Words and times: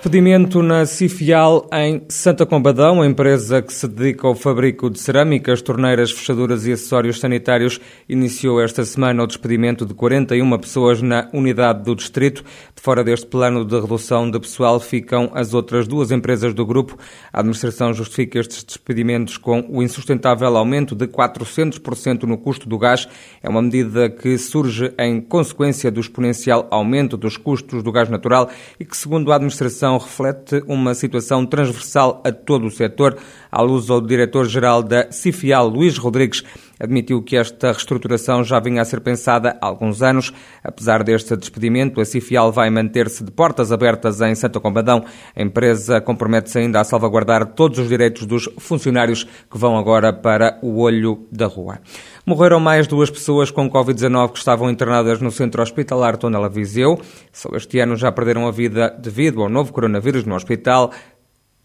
Despedimento 0.00 0.62
na 0.62 0.86
Cifial 0.86 1.68
em 1.70 2.00
Santa 2.08 2.46
Combadão, 2.46 3.04
empresa 3.04 3.60
que 3.60 3.70
se 3.70 3.86
dedica 3.86 4.26
ao 4.26 4.34
fabrico 4.34 4.88
de 4.88 4.98
cerâmicas, 4.98 5.60
torneiras, 5.60 6.10
fechaduras 6.10 6.66
e 6.66 6.72
acessórios 6.72 7.20
sanitários, 7.20 7.78
iniciou 8.08 8.62
esta 8.62 8.82
semana 8.82 9.22
o 9.22 9.26
despedimento 9.26 9.84
de 9.84 9.92
41 9.92 10.58
pessoas 10.58 11.02
na 11.02 11.28
unidade 11.34 11.84
do 11.84 11.94
distrito. 11.94 12.42
De 12.74 12.80
fora 12.80 13.04
deste 13.04 13.26
plano 13.26 13.62
de 13.62 13.78
redução 13.78 14.30
de 14.30 14.40
pessoal 14.40 14.80
ficam 14.80 15.30
as 15.34 15.52
outras 15.52 15.86
duas 15.86 16.10
empresas 16.10 16.54
do 16.54 16.64
grupo. 16.64 16.96
A 17.30 17.40
administração 17.40 17.92
justifica 17.92 18.40
estes 18.40 18.64
despedimentos 18.64 19.36
com 19.36 19.66
o 19.68 19.82
insustentável 19.82 20.56
aumento 20.56 20.94
de 20.94 21.06
400% 21.08 22.22
no 22.22 22.38
custo 22.38 22.66
do 22.66 22.78
gás. 22.78 23.06
É 23.42 23.50
uma 23.50 23.60
medida 23.60 24.08
que 24.08 24.38
surge 24.38 24.94
em 24.98 25.20
consequência 25.20 25.90
do 25.90 26.00
exponencial 26.00 26.66
aumento 26.70 27.18
dos 27.18 27.36
custos 27.36 27.82
do 27.82 27.92
gás 27.92 28.08
natural 28.08 28.48
e 28.78 28.84
que, 28.86 28.96
segundo 28.96 29.30
a 29.30 29.34
administração, 29.34 29.89
reflete 29.98 30.62
uma 30.66 30.94
situação 30.94 31.46
transversal 31.46 32.20
a 32.24 32.32
todo 32.32 32.66
o 32.66 32.70
setor. 32.70 33.18
À 33.50 33.62
luz 33.62 33.90
ao 33.90 34.00
diretor-geral 34.00 34.82
da 34.82 35.10
Cifial, 35.10 35.68
Luís 35.68 35.98
Rodrigues, 35.98 36.44
admitiu 36.78 37.22
que 37.22 37.36
esta 37.36 37.72
reestruturação 37.72 38.42
já 38.42 38.58
vinha 38.58 38.80
a 38.80 38.84
ser 38.84 39.00
pensada 39.00 39.58
há 39.60 39.66
alguns 39.66 40.02
anos. 40.02 40.32
Apesar 40.62 41.02
deste 41.02 41.36
despedimento, 41.36 42.00
a 42.00 42.04
Cifial 42.04 42.52
vai 42.52 42.70
manter-se 42.70 43.22
de 43.22 43.30
portas 43.30 43.72
abertas 43.72 44.20
em 44.20 44.34
Santa 44.34 44.60
Combadão. 44.60 45.04
A 45.36 45.42
empresa 45.42 46.00
compromete-se 46.00 46.58
ainda 46.58 46.80
a 46.80 46.84
salvaguardar 46.84 47.44
todos 47.54 47.78
os 47.78 47.88
direitos 47.88 48.24
dos 48.24 48.48
funcionários 48.58 49.24
que 49.24 49.58
vão 49.58 49.76
agora 49.76 50.12
para 50.12 50.58
o 50.62 50.80
olho 50.80 51.26
da 51.30 51.46
rua. 51.46 51.80
Morreram 52.24 52.60
mais 52.60 52.86
duas 52.86 53.10
pessoas 53.10 53.50
com 53.50 53.68
Covid-19 53.68 54.32
que 54.32 54.38
estavam 54.38 54.70
internadas 54.70 55.20
no 55.20 55.30
centro 55.30 55.62
hospitalar 55.62 56.16
Tondela 56.16 56.48
Viseu. 56.48 57.00
Só 57.32 57.50
este 57.54 57.78
ano 57.80 57.96
já 57.96 58.12
perderam 58.12 58.46
a 58.46 58.50
vida 58.50 58.96
devido 58.98 59.42
ao 59.42 59.48
novo 59.48 59.72
coronavírus 59.72 60.24
no 60.24 60.34
hospital. 60.34 60.92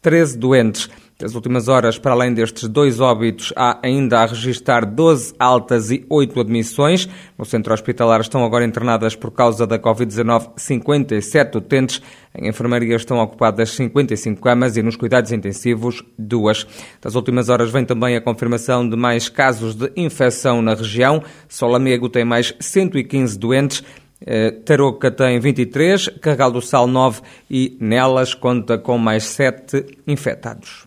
13 0.02 0.38
doentes. 0.38 0.90
Das 1.18 1.34
últimas 1.34 1.70
horas, 1.70 1.98
para 1.98 2.12
além 2.12 2.34
destes 2.34 2.68
dois 2.68 3.00
óbitos, 3.00 3.54
há 3.56 3.80
ainda 3.82 4.20
a 4.20 4.26
registrar 4.26 4.86
12 4.86 5.34
altas 5.40 5.90
e 5.90 6.06
8 6.10 6.42
admissões. 6.42 7.08
No 7.38 7.46
centro 7.46 7.74
hospitalar 7.74 8.20
estão 8.20 8.44
agora 8.44 8.66
internadas 8.66 9.16
por 9.16 9.32
causa 9.32 9.66
da 9.66 9.80
Covid-19 9.80 10.52
57 10.58 11.58
utentes. 11.58 12.02
Em 12.38 12.50
enfermaria 12.50 12.98
estão 12.98 13.20
ocupadas 13.20 13.72
55 13.72 14.42
camas 14.42 14.76
e 14.76 14.84
nos 14.84 14.98
cuidados 14.98 15.32
intensivos, 15.32 16.04
duas. 16.20 16.68
Das 17.02 17.16
últimas 17.16 17.48
horas 17.48 17.72
vem 17.72 17.86
também 17.86 18.18
a 18.18 18.22
confirmação 18.22 18.88
de 18.88 18.98
mais 18.98 19.30
casos 19.30 19.74
de 19.74 19.90
infecção 19.96 20.62
na 20.62 20.74
região. 20.74 21.24
Solamego 21.48 22.10
tem 22.10 22.26
mais 22.26 22.54
115 22.60 23.40
doentes. 23.40 23.84
Eh, 24.20 24.52
Tarouca 24.52 25.10
tem 25.10 25.40
23, 25.40 26.10
Carregal 26.20 26.52
do 26.52 26.62
Sal 26.62 26.88
9 26.88 27.22
e 27.50 27.78
Nelas 27.80 28.34
conta 28.34 28.78
com 28.78 28.98
mais 28.98 29.24
7 29.24 29.86
infectados. 30.06 30.86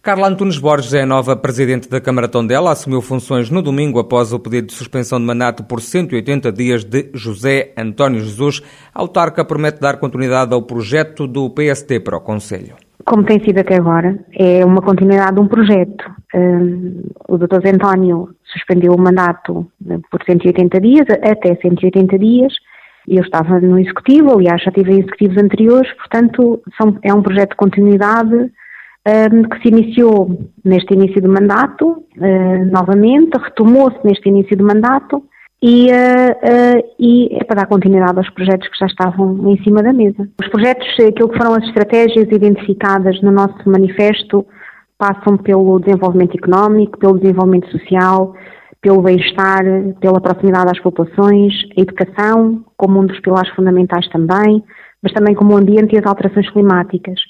Carla 0.00 0.28
Antunes 0.28 0.58
Borges 0.58 0.94
é 0.94 1.02
a 1.02 1.06
nova 1.06 1.36
presidente 1.36 1.88
da 1.90 2.00
Câmara 2.00 2.28
Tondela, 2.28 2.70
assumiu 2.70 3.02
funções 3.02 3.50
no 3.50 3.60
domingo 3.60 3.98
após 3.98 4.32
o 4.32 4.38
pedido 4.38 4.68
de 4.68 4.72
suspensão 4.72 5.18
de 5.18 5.26
mandato 5.26 5.64
por 5.64 5.80
180 5.80 6.52
dias 6.52 6.84
de 6.84 7.10
José 7.12 7.72
António 7.76 8.20
Jesus. 8.20 8.62
A 8.94 9.00
autarca 9.00 9.44
promete 9.44 9.80
dar 9.80 9.98
continuidade 9.98 10.54
ao 10.54 10.62
projeto 10.62 11.26
do 11.26 11.50
PST 11.50 12.00
para 12.00 12.16
o 12.16 12.20
Conselho. 12.20 12.76
Como 13.04 13.24
tem 13.24 13.42
sido 13.44 13.58
até 13.58 13.76
agora, 13.76 14.18
é 14.38 14.64
uma 14.64 14.80
continuidade 14.80 15.34
de 15.34 15.40
um 15.40 15.48
projeto. 15.48 16.04
Um, 16.32 17.02
o 17.28 17.36
Dr. 17.36 17.60
Zé 17.62 17.70
António 17.70 18.30
suspendeu 18.44 18.92
o 18.92 19.00
mandato 19.00 19.66
por 20.10 20.22
180 20.24 20.80
dias, 20.80 21.06
até 21.22 21.56
180 21.56 22.18
dias, 22.18 22.52
eu 23.08 23.22
estava 23.22 23.58
no 23.60 23.78
Executivo, 23.78 24.32
aliás 24.32 24.62
já 24.62 24.70
tive 24.70 24.92
Executivos 24.92 25.38
anteriores, 25.38 25.90
portanto 25.94 26.60
são, 26.76 26.98
é 27.02 27.12
um 27.12 27.22
projeto 27.22 27.50
de 27.50 27.56
continuidade 27.56 28.50
que 29.50 29.62
se 29.62 29.68
iniciou 29.68 30.50
neste 30.64 30.94
início 30.94 31.22
do 31.22 31.28
mandato, 31.28 32.04
novamente, 32.70 33.38
retomou-se 33.38 33.98
neste 34.04 34.28
início 34.28 34.56
do 34.56 34.64
mandato 34.64 35.22
e, 35.62 35.86
uh, 35.86 35.90
uh, 35.90 36.94
e, 36.98 37.36
é 37.36 37.44
para 37.44 37.62
dar 37.62 37.66
continuidade 37.66 38.16
aos 38.16 38.30
projetos 38.30 38.68
que 38.68 38.78
já 38.78 38.86
estavam 38.86 39.50
em 39.50 39.60
cima 39.64 39.82
da 39.82 39.92
mesa. 39.92 40.28
Os 40.40 40.48
projetos, 40.48 40.86
aquilo 41.00 41.28
que 41.28 41.36
foram 41.36 41.54
as 41.54 41.64
estratégias 41.64 42.28
identificadas 42.30 43.20
no 43.22 43.32
nosso 43.32 43.58
manifesto, 43.66 44.46
passam 44.96 45.36
pelo 45.36 45.80
desenvolvimento 45.80 46.36
económico, 46.36 46.98
pelo 46.98 47.18
desenvolvimento 47.18 47.70
social, 47.70 48.34
pelo 48.80 49.02
bem-estar, 49.02 49.64
pela 50.00 50.20
proximidade 50.20 50.70
às 50.70 50.80
populações, 50.80 51.52
a 51.76 51.80
educação, 51.80 52.64
como 52.76 53.00
um 53.00 53.06
dos 53.06 53.18
pilares 53.20 53.50
fundamentais 53.50 54.08
também, 54.08 54.62
mas 55.02 55.12
também 55.12 55.34
como 55.34 55.54
o 55.54 55.56
ambiente 55.56 55.94
e 55.94 55.98
as 55.98 56.06
alterações 56.06 56.48
climáticas. 56.50 57.20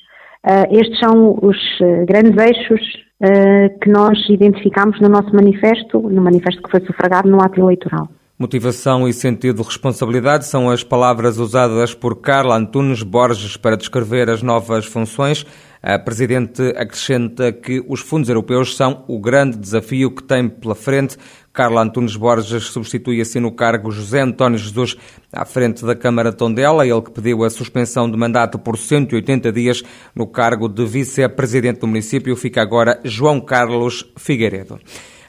Uh, 0.47 0.79
estes 0.79 0.99
são 1.01 1.39
os 1.43 1.57
uh, 1.81 2.07
grandes 2.07 2.37
eixos 2.37 2.81
uh, 3.21 3.79
que 3.81 3.91
nós 3.91 4.19
identificamos 4.29 5.01
no 5.01 5.09
nosso 5.09 5.35
manifesto, 5.35 6.01
no 6.01 6.23
manifesto 6.23 6.63
que 6.63 6.71
foi 6.71 6.81
sufragado 6.81 7.29
no 7.29 7.43
ato 7.43 7.61
eleitoral. 7.61 8.09
Motivação 8.39 9.09
e 9.09 9.13
sentido 9.13 9.63
de 9.63 9.67
responsabilidade 9.67 10.47
são 10.47 10.71
as 10.71 10.85
palavras 10.85 11.39
usadas 11.39 11.93
por 11.93 12.21
Carla 12.21 12.57
Antunes 12.57 13.03
Borges 13.03 13.57
para 13.57 13.77
descrever 13.77 14.31
as 14.31 14.45
novas 14.45 14.87
funções. 14.87 15.45
A 15.83 15.99
Presidente 15.99 16.63
acrescenta 16.77 17.53
que 17.53 17.85
os 17.89 18.01
fundos 18.01 18.29
europeus 18.29 18.77
são 18.77 19.05
o 19.07 19.21
grande 19.21 19.57
desafio 19.57 20.11
que 20.11 20.23
tem 20.23 20.49
pela 20.49 20.75
frente. 20.75 21.17
Carla 21.53 21.83
Antunes 21.83 22.17
Borges 22.17 22.65
substitui 22.65 23.21
assim 23.21 23.41
no 23.41 23.53
cargo 23.53 23.91
José 23.91 24.21
António 24.21 24.59
Jesus 24.59 24.97
à 25.33 25.45
frente 25.45 25.85
da 25.85 25.95
Câmara 25.95 26.33
Tondela, 26.33 26.87
ele 26.87 27.03
que 27.03 27.11
pediu 27.11 27.45
a 27.45 27.51
suspensão 27.51 28.11
de 28.11 28.17
mandato 28.17 28.59
por 28.59 28.77
180 28.77 29.53
dias 29.53 29.83
no 30.15 30.27
cargo 30.27 30.69
de 30.69 30.85
vice-presidente 30.85 31.81
do 31.81 31.87
município, 31.87 32.37
fica 32.37 32.63
agora 32.63 33.01
João 33.05 33.41
Carlos 33.41 34.05
Figueiredo. 34.17 34.79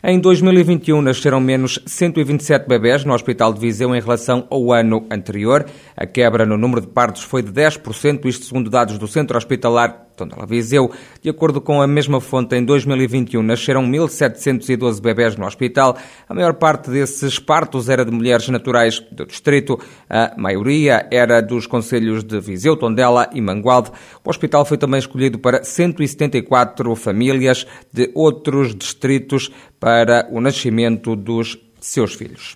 Em 0.01 0.17
2021 0.17 1.01
nasceram 1.01 1.41
menos 1.41 1.77
127 1.85 2.65
bebés 2.69 3.03
no 3.03 3.13
Hospital 3.13 3.53
de 3.53 3.59
Viseu 3.59 3.93
em 3.93 3.99
relação 3.99 4.47
ao 4.49 4.71
ano 4.71 5.05
anterior. 5.11 5.65
A 5.95 6.05
quebra 6.05 6.45
no 6.45 6.57
número 6.57 6.79
de 6.79 6.87
partos 6.87 7.21
foi 7.21 7.43
de 7.43 7.51
10%, 7.51 8.25
isto 8.25 8.45
segundo 8.45 8.69
dados 8.69 8.97
do 8.97 9.09
Centro 9.09 9.37
Hospitalar 9.37 10.08
Tondela 10.19 10.45
Viseu. 10.45 10.91
De 11.21 11.29
acordo 11.29 11.61
com 11.61 11.81
a 11.81 11.87
mesma 11.87 12.19
fonte, 12.19 12.55
em 12.55 12.63
2021 12.63 13.41
nasceram 13.41 13.83
1.712 13.83 15.01
bebés 15.01 15.35
no 15.35 15.45
hospital. 15.45 15.97
A 16.27 16.33
maior 16.33 16.53
parte 16.55 16.91
desses 16.91 17.39
partos 17.39 17.89
era 17.89 18.03
de 18.03 18.11
mulheres 18.11 18.47
naturais 18.49 18.99
do 19.11 19.25
distrito. 19.25 19.79
A 20.09 20.33
maioria 20.37 21.07
era 21.11 21.41
dos 21.41 21.65
conselhos 21.65 22.23
de 22.23 22.39
Viseu, 22.39 22.75
Tondela 22.75 23.29
e 23.33 23.41
Mangualde. 23.41 23.91
O 24.23 24.29
hospital 24.29 24.65
foi 24.65 24.77
também 24.77 24.99
escolhido 24.99 25.39
para 25.39 25.63
174 25.63 26.95
famílias 26.95 27.65
de 27.91 28.11
outros 28.13 28.75
distritos 28.75 29.49
para 29.79 30.27
o 30.31 30.41
nascimento 30.41 31.15
dos 31.15 31.57
seus 31.79 32.13
filhos. 32.13 32.55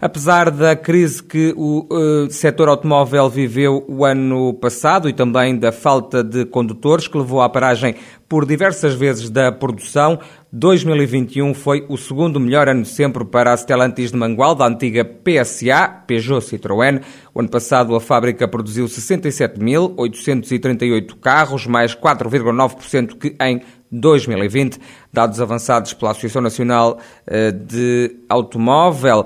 Apesar 0.00 0.50
da 0.50 0.74
crise 0.76 1.22
que 1.22 1.54
o 1.56 1.86
uh, 1.90 2.30
setor 2.30 2.68
automóvel 2.68 3.30
viveu 3.30 3.84
o 3.88 4.04
ano 4.04 4.52
passado 4.54 5.08
e 5.08 5.12
também 5.12 5.56
da 5.56 5.72
falta 5.72 6.22
de 6.22 6.44
condutores 6.44 7.08
que 7.08 7.16
levou 7.16 7.40
à 7.40 7.48
paragem 7.48 7.94
por 8.28 8.44
diversas 8.44 8.94
vezes 8.94 9.30
da 9.30 9.50
produção, 9.50 10.18
2021 10.52 11.54
foi 11.54 11.86
o 11.88 11.96
segundo 11.96 12.38
melhor 12.38 12.68
ano 12.68 12.84
sempre 12.84 13.24
para 13.24 13.52
a 13.52 13.56
Stellantis 13.56 14.10
de 14.10 14.16
Mangual, 14.16 14.54
da 14.54 14.66
antiga 14.66 15.04
PSA, 15.04 15.88
Peugeot 16.06 16.40
Citroën. 16.40 17.00
O 17.34 17.40
ano 17.40 17.48
passado 17.48 17.94
a 17.94 18.00
fábrica 18.00 18.48
produziu 18.48 18.86
67.838 18.86 21.14
carros, 21.20 21.66
mais 21.66 21.94
4,9% 21.94 23.18
que 23.18 23.36
em 23.40 23.60
2020. 23.90 24.78
Dados 25.12 25.40
avançados 25.40 25.94
pela 25.94 26.10
Associação 26.10 26.42
Nacional 26.42 26.98
eh, 27.26 27.52
de 27.52 28.16
Automóvel, 28.28 29.24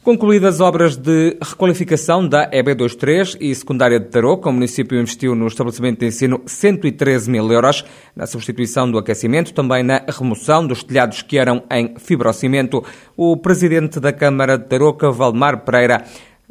Concluídas 0.02 0.58
obras 0.58 0.96
de 0.96 1.36
requalificação 1.42 2.26
da 2.26 2.50
EB23 2.50 3.36
e 3.38 3.54
secundária 3.54 4.00
de 4.00 4.06
Tarouca, 4.06 4.48
o 4.48 4.52
município 4.52 4.98
investiu 4.98 5.34
no 5.34 5.46
estabelecimento 5.46 6.00
de 6.00 6.06
ensino 6.06 6.40
113 6.46 7.30
mil 7.30 7.52
euros 7.52 7.84
na 8.16 8.26
substituição 8.26 8.90
do 8.90 8.96
aquecimento, 8.96 9.52
também 9.52 9.82
na 9.82 10.02
remoção 10.08 10.66
dos 10.66 10.82
telhados 10.82 11.20
que 11.20 11.36
eram 11.36 11.62
em 11.70 11.94
fibrocimento. 11.98 12.82
O 13.14 13.36
presidente 13.36 14.00
da 14.00 14.10
Câmara 14.10 14.56
de 14.56 14.64
Tarouca, 14.64 15.10
Valdemar 15.10 15.62
Pereira, 15.62 16.02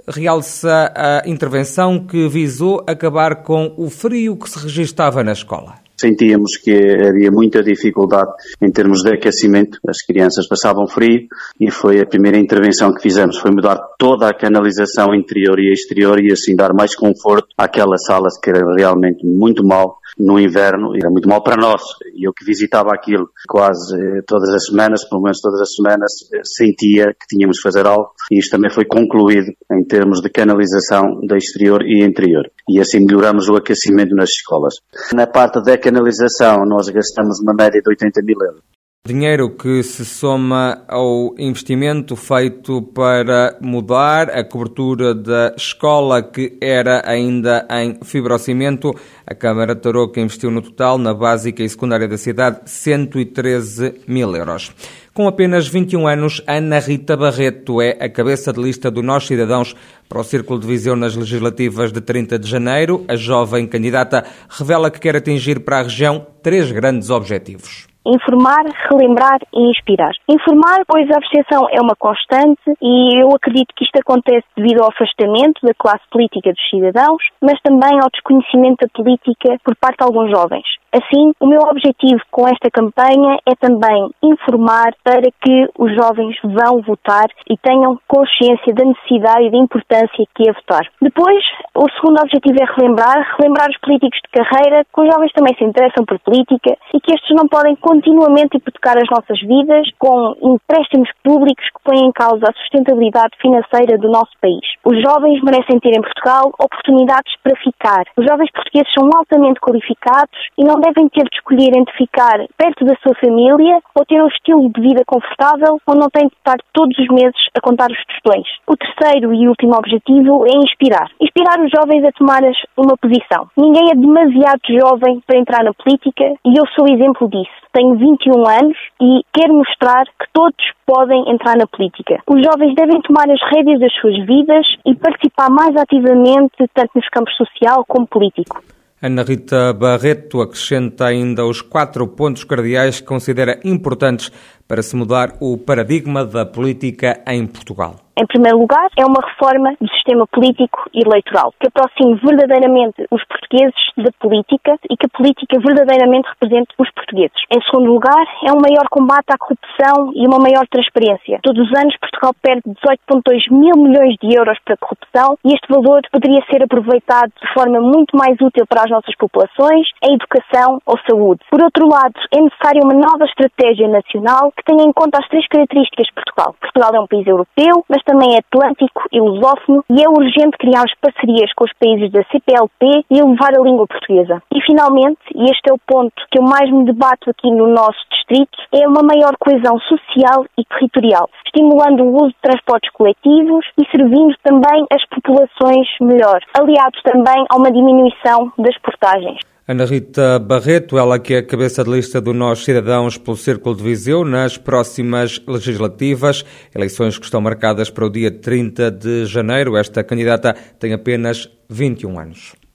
realça 0.07 0.93
a 0.95 1.27
intervenção 1.27 2.05
que 2.05 2.27
visou 2.27 2.83
acabar 2.85 3.37
com 3.37 3.73
o 3.75 3.89
frio 3.89 4.37
que 4.37 4.47
se 4.47 4.59
registava 4.59 5.23
na 5.23 5.31
escola 5.31 5.86
sentíamos 5.99 6.57
que 6.57 6.71
havia 6.71 7.31
muita 7.31 7.63
dificuldade 7.63 8.31
em 8.61 8.71
termos 8.71 9.01
de 9.01 9.13
aquecimento, 9.13 9.79
as 9.87 10.01
crianças 10.05 10.47
passavam 10.47 10.87
frio 10.87 11.27
e 11.59 11.71
foi 11.71 11.99
a 11.99 12.05
primeira 12.05 12.37
intervenção 12.37 12.93
que 12.93 13.01
fizemos, 13.01 13.37
foi 13.37 13.51
mudar 13.51 13.77
toda 13.97 14.29
a 14.29 14.33
canalização 14.33 15.13
interior 15.13 15.59
e 15.59 15.73
exterior 15.73 16.19
e 16.23 16.31
assim 16.31 16.55
dar 16.55 16.73
mais 16.73 16.95
conforto 16.95 17.47
àquelas 17.57 18.03
salas 18.05 18.39
que 18.39 18.49
era 18.49 18.61
realmente 18.75 19.25
muito 19.25 19.65
mal 19.65 19.97
no 20.19 20.39
inverno 20.39 20.95
era 20.95 21.09
muito 21.09 21.27
mal 21.27 21.43
para 21.43 21.55
nós. 21.55 21.81
Eu 22.15 22.33
que 22.33 22.45
visitava 22.45 22.89
aquilo 22.93 23.29
quase 23.47 23.95
eh, 23.95 24.21
todas 24.25 24.49
as 24.49 24.65
semanas, 24.65 25.07
pelo 25.07 25.21
menos 25.21 25.39
todas 25.39 25.61
as 25.61 25.73
semanas, 25.73 26.11
eh, 26.33 26.41
sentia 26.43 27.13
que 27.13 27.27
tínhamos 27.27 27.57
de 27.57 27.61
fazer 27.61 27.85
algo 27.85 28.11
e 28.31 28.39
isto 28.39 28.51
também 28.51 28.71
foi 28.71 28.85
concluído 28.85 29.51
em 29.71 29.83
termos 29.85 30.21
de 30.21 30.29
canalização 30.29 31.21
da 31.27 31.37
exterior 31.37 31.83
e 31.83 32.03
interior. 32.03 32.49
E 32.69 32.79
assim 32.79 33.05
melhoramos 33.05 33.47
o 33.49 33.55
aquecimento 33.55 34.15
nas 34.15 34.29
escolas. 34.29 34.75
Na 35.13 35.27
parte 35.27 35.61
da 35.61 35.77
canalização 35.77 36.65
nós 36.65 36.89
gastamos 36.89 37.39
uma 37.41 37.53
média 37.53 37.81
de 37.81 37.89
80 37.89 38.21
mil 38.23 38.37
euros. 38.41 38.76
Dinheiro 39.07 39.51
que 39.51 39.81
se 39.83 40.03
soma 40.03 40.83
ao 40.85 41.33
investimento 41.39 42.13
feito 42.17 42.81
para 42.81 43.57
mudar 43.61 44.29
a 44.29 44.43
cobertura 44.43 45.15
da 45.15 45.53
escola 45.55 46.21
que 46.21 46.57
era 46.59 47.01
ainda 47.09 47.65
em 47.71 47.97
fibrocimento. 48.03 48.93
A 49.25 49.33
Câmara 49.33 49.77
Tarouca 49.77 50.19
investiu 50.19 50.51
no 50.51 50.61
total, 50.61 50.97
na 50.97 51.13
básica 51.13 51.63
e 51.63 51.69
secundária 51.69 52.05
da 52.05 52.17
cidade, 52.17 52.59
113 52.65 54.01
mil 54.05 54.35
euros. 54.35 54.73
Com 55.13 55.25
apenas 55.25 55.69
21 55.69 56.05
anos, 56.05 56.43
Ana 56.45 56.79
Rita 56.79 57.15
Barreto 57.15 57.81
é 57.81 57.91
a 58.01 58.09
cabeça 58.09 58.51
de 58.51 58.61
lista 58.61 58.91
do 58.91 59.01
Nós 59.01 59.25
Cidadãos 59.25 59.73
para 60.09 60.19
o 60.19 60.23
Círculo 60.23 60.59
de 60.59 60.67
Viseu 60.67 60.97
nas 60.97 61.15
legislativas 61.15 61.93
de 61.93 62.01
30 62.01 62.37
de 62.37 62.49
janeiro. 62.49 63.05
A 63.07 63.15
jovem 63.15 63.67
candidata 63.67 64.25
revela 64.49 64.91
que 64.91 64.99
quer 64.99 65.15
atingir 65.15 65.61
para 65.61 65.79
a 65.79 65.83
região 65.83 66.27
três 66.43 66.69
grandes 66.73 67.09
objetivos 67.09 67.87
informar, 68.07 68.63
relembrar 68.89 69.39
e 69.53 69.69
inspirar. 69.69 70.11
Informar, 70.27 70.83
pois 70.87 71.09
a 71.11 71.17
abstenção 71.17 71.67
é 71.69 71.81
uma 71.81 71.95
constante 71.95 72.61
e 72.81 73.21
eu 73.21 73.29
acredito 73.35 73.73
que 73.75 73.83
isto 73.83 73.99
acontece 73.99 74.45
devido 74.55 74.81
ao 74.81 74.89
afastamento 74.89 75.59
da 75.63 75.73
classe 75.73 76.03
política 76.09 76.51
dos 76.51 76.69
cidadãos, 76.69 77.21
mas 77.41 77.59
também 77.61 77.99
ao 77.99 78.09
desconhecimento 78.09 78.85
da 78.85 78.89
política 78.93 79.57
por 79.63 79.75
parte 79.75 79.97
de 79.99 80.05
alguns 80.05 80.31
jovens. 80.31 80.65
Assim, 80.91 81.33
o 81.39 81.45
meu 81.45 81.61
objetivo 81.61 82.21
com 82.31 82.47
esta 82.47 82.71
campanha 82.71 83.37
é 83.45 83.53
também 83.59 84.09
informar 84.23 84.95
para 85.03 85.29
que 85.43 85.67
os 85.77 85.93
jovens 85.93 86.35
vão 86.43 86.81
votar 86.81 87.27
e 87.49 87.57
tenham 87.57 87.99
consciência 88.07 88.73
da 88.73 88.85
necessidade 88.85 89.45
e 89.45 89.51
da 89.51 89.57
importância 89.57 90.25
que 90.33 90.49
é 90.49 90.53
votar. 90.53 90.87
Depois, 91.01 91.43
o 91.75 91.85
segundo 91.91 92.21
objetivo 92.21 92.57
é 92.61 92.65
relembrar, 92.65 93.35
relembrar 93.37 93.69
os 93.69 93.77
políticos 93.79 94.17
de 94.23 94.31
carreira 94.31 94.85
que 94.85 95.01
os 95.01 95.07
jovens 95.13 95.33
também 95.33 95.55
se 95.55 95.63
interessam 95.65 96.05
por 96.05 96.19
política 96.19 96.77
e 96.93 97.01
que 97.01 97.13
estes 97.13 97.35
não 97.35 97.47
podem 97.47 97.75
continuamente 97.97 98.57
hipotecar 98.57 98.95
as 98.97 99.09
nossas 99.09 99.41
vidas 99.41 99.89
com 99.97 100.35
empréstimos 100.53 101.09
públicos 101.23 101.65
que 101.65 101.81
põem 101.83 102.05
em 102.05 102.11
causa 102.11 102.45
a 102.45 102.53
sustentabilidade 102.53 103.33
financeira 103.41 103.97
do 103.97 104.07
nosso 104.07 104.31
país. 104.39 104.61
Os 104.85 105.01
jovens 105.01 105.41
merecem 105.41 105.79
ter 105.79 105.97
em 105.97 106.01
Portugal 106.01 106.53
oportunidades 106.61 107.33
para 107.41 107.57
ficar. 107.57 108.05
Os 108.15 108.25
jovens 108.25 108.51
portugueses 108.53 108.93
são 108.93 109.09
altamente 109.17 109.59
qualificados 109.59 110.37
e 110.57 110.63
não 110.63 110.79
devem 110.79 111.09
ter 111.09 111.25
de 111.25 111.35
escolher 111.35 111.73
entre 111.73 111.93
ficar 111.97 112.37
perto 112.55 112.85
da 112.85 112.93
sua 113.01 113.15
família 113.17 113.81
ou 113.95 114.05
ter 114.05 114.21
um 114.21 114.27
estilo 114.27 114.69
de 114.69 114.81
vida 114.81 115.01
confortável 115.07 115.81
ou 115.87 115.95
não 115.95 116.09
têm 116.13 116.27
de 116.27 116.37
estar 116.37 116.57
todos 116.73 116.93
os 116.99 117.09
meses 117.09 117.41
a 117.57 117.61
contar 117.61 117.89
os 117.89 118.01
tostões. 118.05 118.45
O 118.67 118.77
terceiro 118.77 119.33
e 119.33 119.47
último 119.47 119.73
objetivo 119.73 120.45
é 120.45 120.53
inspirar. 120.61 121.09
Inspirar 121.19 121.57
os 121.65 121.71
jovens 121.73 122.05
a 122.05 122.13
tomar 122.13 122.45
uma 122.77 122.93
posição. 123.01 123.49
Ninguém 123.57 123.89
é 123.89 123.95
demasiado 123.95 124.61
jovem 124.69 125.19
para 125.25 125.39
entrar 125.39 125.63
na 125.63 125.73
política 125.73 126.23
e 126.45 126.53
eu 126.53 126.65
sou 126.75 126.85
exemplo 126.87 127.27
disso. 127.29 127.57
Tenho 127.73 127.86
21 127.95 128.47
anos 128.47 128.77
e 129.01 129.21
quero 129.33 129.53
mostrar 129.53 130.05
que 130.05 130.25
todos 130.33 130.65
podem 130.85 131.29
entrar 131.31 131.55
na 131.55 131.67
política. 131.67 132.19
Os 132.27 132.41
jovens 132.43 132.75
devem 132.75 133.01
tomar 133.01 133.29
as 133.29 133.39
rédeas 133.53 133.79
das 133.79 133.93
suas 134.01 134.17
vidas 134.25 134.65
e 134.85 134.95
participar 134.95 135.49
mais 135.49 135.75
ativamente, 135.75 136.55
tanto 136.73 136.91
nos 136.95 137.07
campos 137.09 137.35
social 137.35 137.85
como 137.87 138.07
político. 138.07 138.61
Ana 138.99 139.21
Rita 139.21 139.73
Barreto 139.73 140.41
acrescenta 140.41 141.05
ainda 141.05 141.45
os 141.45 141.61
quatro 141.61 142.07
pontos 142.07 142.43
cardeais 142.43 142.99
que 142.99 143.05
considera 143.05 143.59
importantes 143.63 144.31
para 144.67 144.81
se 144.81 144.95
mudar 144.95 145.35
o 145.39 145.57
paradigma 145.57 146.25
da 146.25 146.45
política 146.45 147.23
em 147.27 147.47
Portugal. 147.47 147.95
Em 148.17 148.25
primeiro 148.25 148.57
lugar, 148.57 148.89
é 148.97 149.05
uma 149.05 149.21
reforma 149.21 149.77
do 149.79 149.87
sistema 149.93 150.25
político 150.25 150.89
e 150.91 151.05
eleitoral, 151.05 151.53
que 151.59 151.67
aproxime 151.67 152.17
verdadeiramente 152.17 153.05
os 153.11 153.21
portugueses 153.29 153.77
da 153.95 154.09
política 154.17 154.73
e 154.89 154.97
que 154.97 155.05
a 155.05 155.15
política 155.15 155.59
verdadeiramente 155.59 156.27
represente 156.33 156.73
os 156.79 156.89
portugueses. 156.97 157.37
Em 157.53 157.61
segundo 157.61 157.93
lugar, 157.93 158.25
é 158.41 158.49
um 158.51 158.57
maior 158.57 158.89
combate 158.89 159.29
à 159.29 159.37
corrupção 159.37 160.09
e 160.17 160.25
uma 160.25 160.39
maior 160.41 160.65
transparência. 160.65 161.37
Todos 161.43 161.69
os 161.69 161.77
anos, 161.77 161.93
Portugal 162.01 162.33
perde 162.41 162.65
18,2 162.65 163.53
mil 163.53 163.77
milhões 163.85 164.17
de 164.17 164.33
euros 164.33 164.57
para 164.65 164.73
a 164.73 164.81
corrupção 164.81 165.37
e 165.45 165.53
este 165.53 165.69
valor 165.69 166.01
poderia 166.11 166.41
ser 166.49 166.63
aproveitado 166.63 167.29
de 167.37 167.53
forma 167.53 167.77
muito 167.79 168.17
mais 168.17 168.33
útil 168.41 168.65
para 168.65 168.81
as 168.81 168.89
nossas 168.89 169.13
populações, 169.13 169.85
em 170.01 170.17
educação 170.17 170.81
ou 170.89 170.97
saúde. 171.05 171.45
Por 171.51 171.61
outro 171.61 171.85
lado, 171.85 172.17
é 172.33 172.41
necessária 172.41 172.81
uma 172.81 172.97
nova 172.97 173.29
estratégia 173.29 173.87
nacional 173.87 174.49
que 174.57 174.65
tenha 174.65 174.83
em 174.83 174.91
conta 174.91 175.19
as 175.19 175.27
três 175.29 175.47
características 175.47 176.07
de 176.07 176.13
Portugal. 176.13 176.55
Portugal 176.59 176.91
é 176.95 176.99
um 176.99 177.07
país 177.07 177.27
europeu, 177.27 177.85
mas 177.87 178.03
também 178.03 178.35
é 178.35 178.39
atlântico 178.39 179.03
e 179.11 179.21
lusófono 179.21 179.85
e 179.89 180.01
é 180.01 180.09
urgente 180.09 180.57
criar 180.57 180.85
parcerias 180.99 181.53
com 181.53 181.65
os 181.65 181.73
países 181.79 182.11
da 182.11 182.23
CPLP 182.25 183.05
e 183.09 183.19
elevar 183.19 183.53
a 183.53 183.61
língua 183.61 183.87
portuguesa. 183.87 184.41
E 184.53 184.61
finalmente, 184.61 185.21
e 185.35 185.43
este 185.45 185.69
é 185.69 185.73
o 185.73 185.79
ponto 185.85 186.15
que 186.31 186.39
eu 186.39 186.43
mais 186.43 186.69
me 186.71 186.85
debato 186.85 187.29
aqui 187.29 187.49
no 187.51 187.67
nosso 187.67 187.99
distrito, 188.11 188.57
é 188.73 188.87
uma 188.87 189.03
maior 189.03 189.37
coesão 189.39 189.79
social 189.79 190.45
e 190.57 190.65
territorial, 190.65 191.29
estimulando 191.45 192.03
o 192.03 192.15
uso 192.15 192.29
de 192.29 192.41
transportes 192.41 192.91
coletivos 192.91 193.65
e 193.77 193.85
servindo 193.89 194.35
também 194.43 194.85
as 194.91 195.05
populações 195.05 195.87
melhor, 196.01 196.41
aliado 196.53 196.97
também 197.03 197.45
a 197.49 197.55
uma 197.55 197.71
diminuição 197.71 198.51
das 198.57 198.77
portagens. 198.79 199.39
Ana 199.69 199.83
Rita 199.83 200.39
Barreto, 200.39 200.97
ela 200.97 201.19
que 201.19 201.33
é 201.33 201.39
a 201.39 201.43
cabeça 201.45 201.83
de 201.83 201.89
lista 201.91 202.21
do 202.21 202.33
Nós 202.33 202.63
Cidadãos 202.63 203.17
pelo 203.17 203.35
Círculo 203.35 203.75
de 203.75 203.83
Viseu 203.83 204.23
nas 204.23 204.57
próximas 204.57 205.41
legislativas, 205.45 206.45
eleições 206.73 207.17
que 207.17 207.25
estão 207.25 207.41
marcadas 207.41 207.89
para 207.89 208.05
o 208.05 208.09
dia 208.09 208.31
30 208.31 208.89
de 208.89 209.25
janeiro. 209.25 209.75
Esta 209.75 210.05
candidata 210.05 210.53
tem 210.79 210.93
apenas 210.93 211.49
21 211.69 212.17
anos. 212.17 212.66